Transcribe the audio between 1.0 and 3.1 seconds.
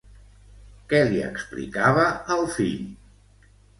li explicava el fill?